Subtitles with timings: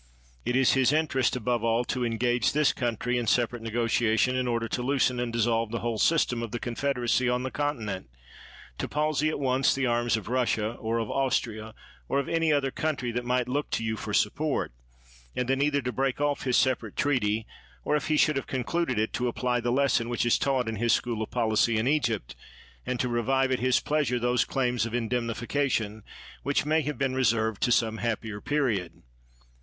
[0.45, 4.47] It is his interest, above all, to engage this country in separate negotia tion in
[4.47, 8.09] order to loosen and dissolve the whole system of the confederacy on the Continent,
[8.79, 11.75] to palsy at once the arms of Russia, or of Austria,
[12.09, 14.71] or of any other country that might look to you for support;
[15.35, 17.45] and then either to break off his separate treaty,
[17.85, 20.77] or, if he should have concluded it, to apply the lesson which is taught in
[20.77, 22.33] his school of policy in Egj^pt,
[22.87, 26.01] and to revive at his pleasure those claims of indemnification
[26.41, 29.03] which may have been reserved to some happier period.